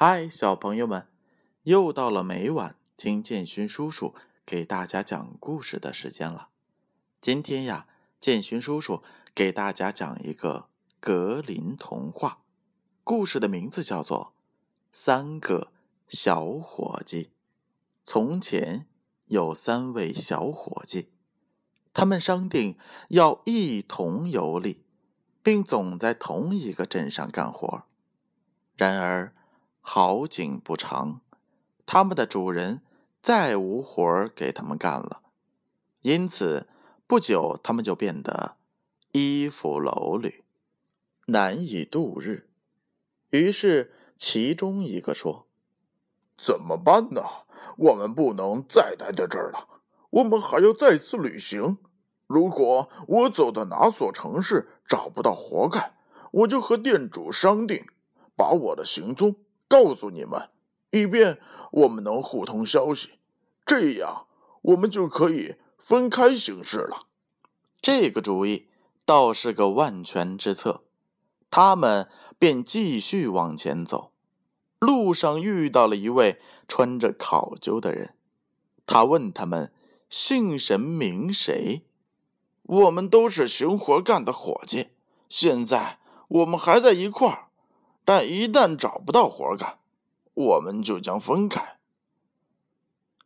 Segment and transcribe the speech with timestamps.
[0.00, 1.08] 嗨，小朋友们，
[1.64, 4.14] 又到了每晚听建勋叔叔
[4.46, 6.50] 给大家讲故事的时间了。
[7.20, 7.88] 今天呀，
[8.20, 9.02] 建勋叔叔
[9.34, 10.68] 给大家讲一个
[11.00, 12.42] 格林童话，
[13.02, 14.34] 故事的名字叫做
[14.92, 15.72] 《三个
[16.08, 17.24] 小伙计》。
[18.04, 18.86] 从前
[19.26, 21.08] 有三位小伙计，
[21.92, 22.78] 他们商定
[23.08, 24.84] 要一同游历，
[25.42, 27.82] 并总在同一个镇上干活。
[28.76, 29.34] 然而，
[29.90, 31.22] 好景不长，
[31.86, 32.82] 他们的主人
[33.22, 35.22] 再无活儿给他们干了，
[36.02, 36.68] 因此
[37.06, 38.56] 不久他们就变得
[39.12, 40.42] 衣服褴褛，
[41.28, 42.50] 难以度日。
[43.30, 45.46] 于是其中一个说
[46.36, 47.22] ：“怎么办呢？
[47.78, 49.80] 我们不能再待在这儿了，
[50.10, 51.78] 我们还要再次旅行。
[52.26, 55.94] 如果我走到哪所城市找不到活干，
[56.30, 57.86] 我就和店主商定，
[58.36, 59.36] 把我的行踪。”
[59.68, 60.48] 告诉你们，
[60.90, 61.38] 以便
[61.70, 63.10] 我们能互通消息，
[63.66, 64.26] 这样
[64.62, 67.06] 我们就可以分开行事了。
[67.80, 68.68] 这个主意
[69.04, 70.82] 倒是个万全之策。
[71.50, 74.12] 他们便继续往前走，
[74.78, 78.14] 路上遇到了一位穿着考究的人。
[78.86, 79.72] 他问他们
[80.10, 81.84] 姓神名谁。
[82.64, 84.88] 我们都是寻活干的伙计，
[85.30, 87.47] 现在我们还在一块儿。
[88.08, 89.80] 但一旦找不到活干，
[90.32, 91.76] 我们就将分开。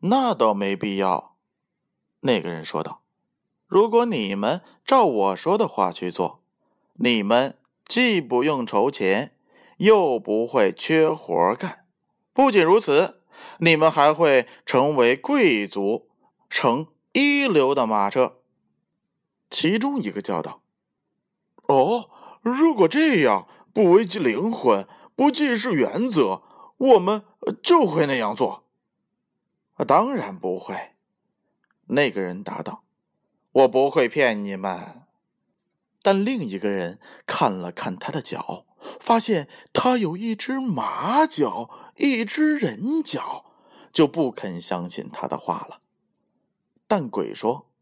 [0.00, 1.36] 那倒没必要，
[2.18, 3.02] 那个人说道
[3.68, 6.42] ：“如果你们照我说的话去做，
[6.94, 9.36] 你们既不用筹钱，
[9.76, 11.84] 又不会缺活干。
[12.32, 13.20] 不仅如此，
[13.58, 16.08] 你们还会成为贵族，
[16.50, 18.38] 乘一流的马车。”
[19.48, 20.62] 其中一个叫道
[21.68, 22.10] ：“哦，
[22.42, 24.86] 如果这样。”不危及灵魂，
[25.16, 26.42] 不既视原则，
[26.78, 27.24] 我们
[27.60, 28.64] 就会那样做。
[29.86, 30.92] 当然不会，
[31.88, 32.84] 那个人答道
[33.50, 35.02] ：“我不会骗你们。”
[36.00, 38.64] 但另一个人看了看他的脚，
[39.00, 43.46] 发现他有一只马脚，一只人脚，
[43.92, 45.80] 就不肯相信他的话了。
[46.86, 47.72] 但鬼说：“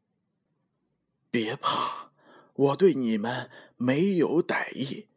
[1.31, 2.13] 别怕，
[2.55, 5.09] 我对你们没有歹意。”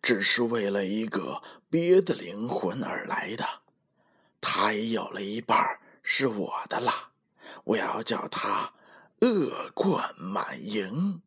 [0.00, 3.44] 只是为了一个别的灵魂而来的，
[4.40, 7.10] 他也有了一半是我的啦。
[7.64, 8.72] 我要叫他
[9.20, 11.20] 恶贯满盈。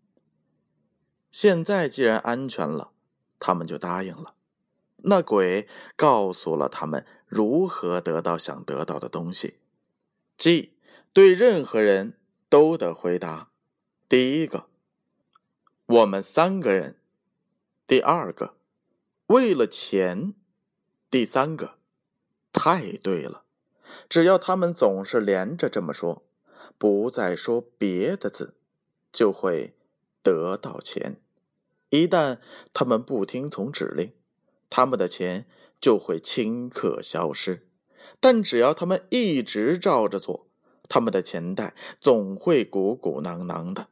[1.32, 2.92] 现在既然安全了，
[3.40, 4.36] 他们就答应了。
[5.04, 9.60] 那鬼告诉了他们如何得到想得到的东西，
[10.38, 10.78] 即
[11.12, 12.18] 对任何人
[12.50, 13.50] 都得回答：
[14.08, 14.68] 第一个，
[15.86, 16.96] 我们三个人；
[17.86, 18.56] 第二个。
[19.32, 20.34] 为了钱，
[21.10, 21.76] 第三个，
[22.52, 23.46] 太对了。
[24.10, 26.24] 只要他们总是连着这么说，
[26.78, 28.56] 不再说别的字，
[29.14, 29.74] 就会
[30.22, 31.22] 得到钱。
[31.92, 32.40] 一旦
[32.74, 34.12] 他们不听从指令，
[34.70, 35.46] 他们的钱
[35.80, 37.66] 就会顷刻消失。
[38.20, 40.50] 但只要他们一直照着做，
[40.90, 43.88] 他们的钱袋总会鼓鼓囊囊的。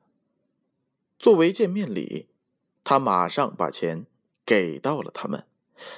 [1.17, 2.27] 作为见面礼，
[2.83, 4.06] 他马上把钱。
[4.49, 5.45] 给到了他们，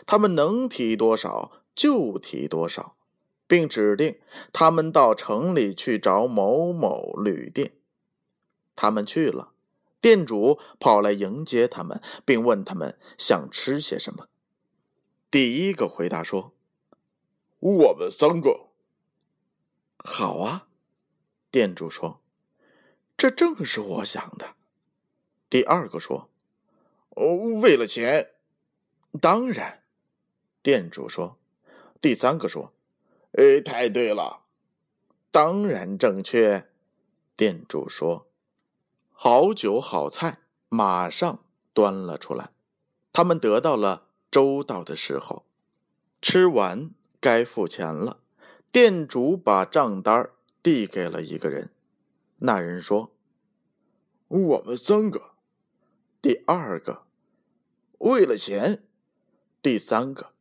[0.05, 2.97] 他们能提多少就提多少，
[3.47, 4.19] 并指定
[4.51, 7.71] 他们到城里去找某某旅店。
[8.75, 9.53] 他们去了，
[10.01, 14.27] 店主跑来迎接他们，并问他们想吃些什么。
[15.29, 16.51] 第一个回答说
[17.59, 18.67] ：“我们三个。”
[20.03, 20.67] 好啊，
[21.49, 22.19] 店主说
[23.15, 24.55] ：“这正是我想的。”
[25.49, 26.29] 第二个说
[27.15, 28.31] ：“哦，为了钱。”
[29.19, 29.83] 当然，
[30.61, 31.37] 店主说。
[31.99, 32.73] 第三个说
[33.37, 34.45] ：“哎，太对了，
[35.29, 36.67] 当然正确。”
[37.37, 38.27] 店主说
[39.11, 40.39] ：“好酒好菜，
[40.69, 42.49] 马上端了出来。
[43.13, 45.45] 他们得到了周到的时候，
[46.21, 48.21] 吃完该付钱了。
[48.71, 50.31] 店主把账单
[50.63, 51.69] 递给了一个人，
[52.37, 53.11] 那人说
[54.29, 55.33] ：“我们三个。”
[56.19, 57.03] 第二个，
[57.99, 58.87] 为了钱。
[59.63, 60.33] 第三个，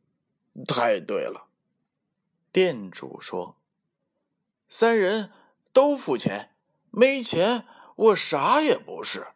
[0.67, 1.47] 太对了。
[2.51, 3.55] 店主说
[4.67, 5.31] ：“三人
[5.71, 6.55] 都付钱，
[6.89, 9.27] 没钱我啥也不是。”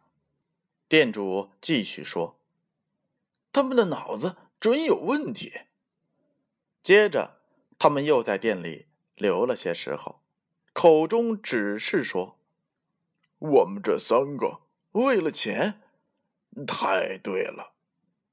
[0.88, 2.40] 店主继续说
[3.52, 5.52] ：“他们的脑子准有问题。”
[6.82, 7.40] 接着，
[7.78, 10.20] 他们又在店里留了些时候，
[10.72, 12.40] 口中只是说
[13.38, 15.80] ：“我们这三个为了钱，
[16.66, 17.74] 太对了。”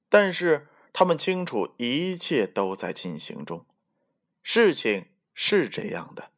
[0.09, 0.69] 但是。
[0.93, 3.65] 他们清楚，一切都在进行中，
[4.43, 6.29] 事情是这样的：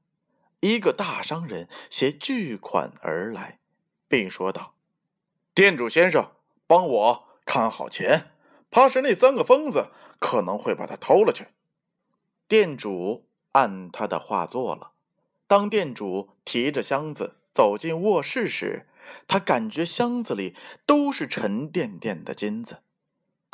[0.61, 3.59] 一个大商人携巨款而来，
[4.07, 4.75] 并说道
[5.53, 6.31] ：“店主先生，
[6.65, 8.31] 帮我看好钱，
[8.71, 11.47] 怕是那三个疯子可能会把它偷了去。”
[12.47, 14.93] 店主按他的话做了。
[15.47, 18.87] 当店主提着箱子走进卧室时，
[19.27, 20.55] 他感觉箱子里
[20.85, 22.79] 都是沉甸甸的金子。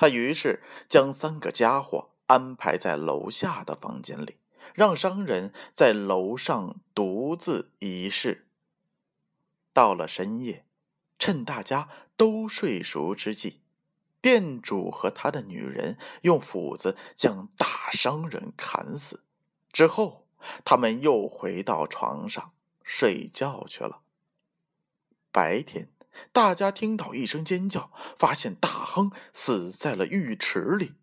[0.01, 4.37] 他于是将三个家伙安排在楼下的房间里，
[4.73, 8.47] 让商人在楼上独自一室。
[9.73, 10.65] 到了深夜，
[11.19, 11.87] 趁大家
[12.17, 13.59] 都睡熟之际，
[14.23, 19.23] 店主和他的女人用斧子将大商人砍死，
[19.71, 20.25] 之后。
[20.65, 22.51] 他们又回到床上
[22.83, 24.01] 睡觉去了。
[25.31, 25.87] 白天，
[26.31, 30.93] 大家听到一声尖叫，发现大亨死在了浴池里，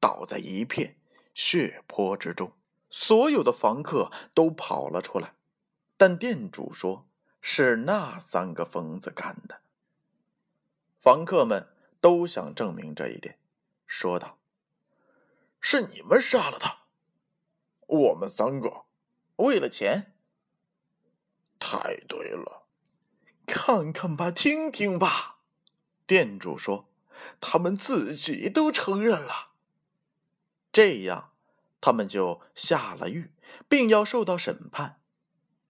[0.00, 0.96] 倒在一片
[1.34, 2.52] 血泊之中。
[2.90, 5.34] 所有的房客都跑了出来，
[5.96, 7.06] 但店主说
[7.40, 9.60] 是那三个疯子干的。
[10.98, 11.68] 房客们
[12.00, 13.38] 都想证明这一点，
[13.86, 14.38] 说道
[15.60, 16.86] ：“是你们杀了他，
[17.86, 18.84] 我们三个。”
[19.36, 20.14] 为了钱，
[21.60, 22.57] 太对了。
[23.48, 25.38] 看看吧，听听吧，
[26.06, 26.88] 店主说，
[27.40, 29.48] 他们自己都承认了。
[30.70, 31.32] 这样，
[31.80, 33.32] 他们就下了狱，
[33.66, 35.00] 并要受到审判。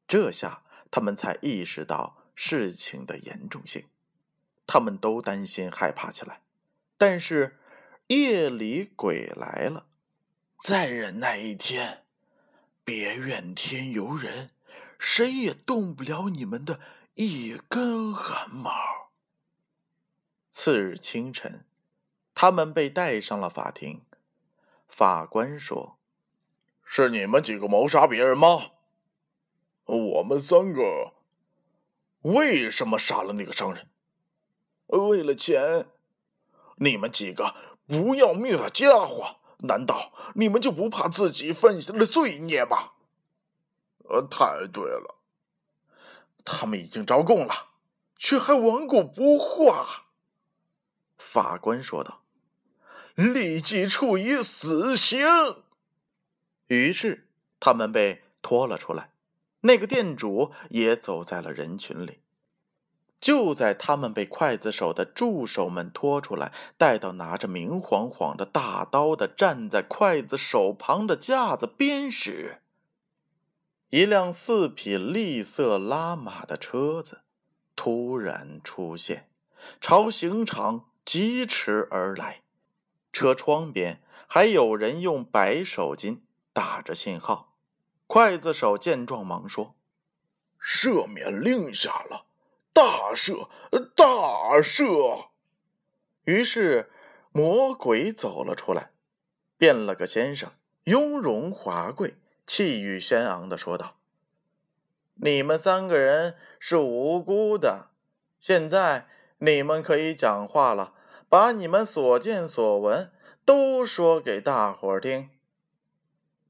[0.09, 3.87] 这下，他们才意识到事情的严重性。
[4.67, 6.43] 他们都担心害怕起来。
[6.97, 7.59] 但是，
[8.09, 9.87] 夜里鬼来了，
[10.59, 12.05] 再忍耐一天。
[12.85, 14.51] 别怨天尤人，
[14.99, 16.81] 谁也动不了你们的
[17.21, 18.71] 一根汗毛。
[20.53, 21.65] 次日清晨，
[22.33, 24.03] 他们被带上了法庭。
[24.87, 25.99] 法官说
[26.87, 28.71] ：“是你们几个谋杀别人吗？
[29.87, 31.15] 我们三个。
[32.21, 33.89] 为什么杀了那个商人？
[34.87, 35.89] 为了钱。
[36.77, 42.93] 你们几个不要命的家伙！”难道你们就不怕自己犯下的罪孽吗？
[44.09, 45.18] 呃，太对了，
[46.49, 47.69] 他们已经招供了，
[48.17, 50.07] 却还顽固不化。
[51.17, 52.23] 法官说道
[53.15, 55.27] ：“立即处以死刑。”
[56.69, 57.29] 于是
[57.61, 59.11] 他们被拖了出来，
[59.61, 62.21] 那个店主也走在了人群里。
[63.21, 72.63] 就在他们被刽子手的助手们拖出来，带到拿着明晃晃的大刀的站在刽子手旁的架子边时，
[73.91, 77.23] 一辆四匹栗色拉马的车子
[77.75, 79.31] 突然出现，
[79.81, 82.43] 朝刑场疾驰而来。
[83.15, 86.19] 车窗边还有人用白手巾
[86.53, 87.55] 打着信号。
[88.07, 89.75] 刽子手见状，忙说
[90.63, 92.27] ：“赦免令下了。”
[92.75, 93.49] 大赦，
[93.97, 94.05] 大
[94.63, 95.29] 赦！
[96.25, 96.93] 于是
[97.33, 98.91] 魔鬼走了出来，
[99.57, 100.53] 变了个先生，
[100.85, 102.17] 雍容华贵，
[102.49, 103.99] 气宇轩昂的说道
[105.21, 107.91] ：“你们三个人是无辜的，
[108.41, 109.07] 现在
[109.37, 110.95] 你们可以讲话了，
[111.29, 113.13] 把你们所见所闻
[113.45, 115.29] 都说给大伙儿听。”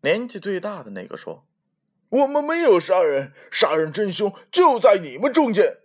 [0.02, 1.44] 年纪最大的那个说
[2.11, 5.78] ：“我们没有杀人，杀人真凶就在你们中间。”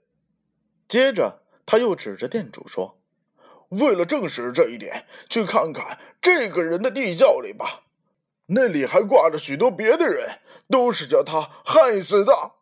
[0.87, 3.01] 接着，他又指着店主说
[3.69, 7.82] ：“为了证实这一点，去看看这个人的地窖里吧，
[8.53, 12.53] 那里还挂着许多别的人，都是叫他害死的。”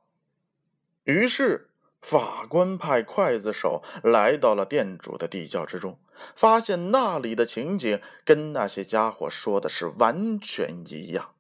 [1.06, 1.70] 于是，
[2.02, 6.00] 法官派刽子手来到了店主的地窖之中，
[6.36, 11.34] 发现那里的情景跟那些家伙说的是完全一样。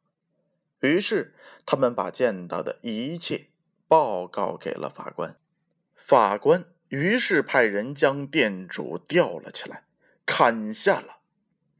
[0.80, 3.48] 于是，他们把见到的一切
[3.88, 5.36] 报告给了法官。
[5.96, 6.66] 法官。
[6.90, 9.86] 于是派人将店主吊了起来，
[10.26, 11.20] 砍下了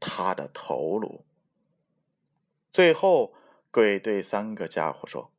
[0.00, 1.26] 他的头颅。
[2.72, 3.34] 最后，
[3.70, 5.30] 鬼对三个家伙说：“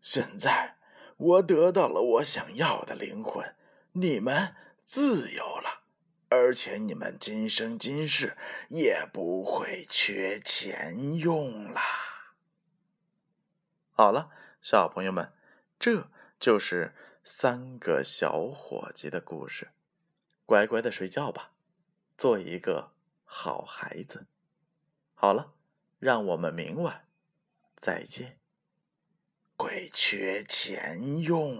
[0.00, 0.76] 现在
[1.16, 3.54] 我得到了我想要的灵魂，
[3.92, 5.82] 你们自由了，
[6.30, 8.36] 而且你们今生今世
[8.70, 11.82] 也不会缺钱用啦。”
[13.92, 14.30] 好了，
[14.62, 15.32] 小朋友们，
[15.78, 16.08] 这
[16.40, 16.94] 就是。
[17.28, 19.72] 三个小伙计的故事，
[20.44, 21.50] 乖乖的睡觉吧，
[22.16, 22.92] 做一个
[23.24, 24.26] 好孩子。
[25.12, 25.52] 好了，
[25.98, 27.04] 让我们明晚
[27.76, 28.38] 再见。
[29.56, 31.54] 鬼缺钱用。